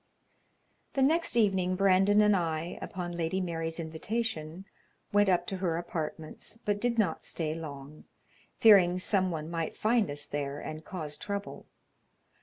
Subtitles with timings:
[0.93, 4.65] The next evening Brandon and I, upon Lady Mary's invitation,
[5.13, 8.05] went up to her apartments, but did not stay long,
[8.57, 11.67] fearing some one might find us there and cause trouble.